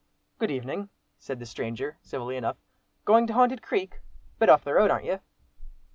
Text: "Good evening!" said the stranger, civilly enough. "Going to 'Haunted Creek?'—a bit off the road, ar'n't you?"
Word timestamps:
"Good 0.39 0.49
evening!" 0.49 0.89
said 1.19 1.37
the 1.39 1.45
stranger, 1.45 1.99
civilly 2.01 2.35
enough. 2.35 2.57
"Going 3.05 3.27
to 3.27 3.33
'Haunted 3.33 3.61
Creek?'—a 3.61 3.99
bit 4.39 4.49
off 4.49 4.63
the 4.63 4.73
road, 4.73 4.89
ar'n't 4.89 5.05
you?" 5.05 5.19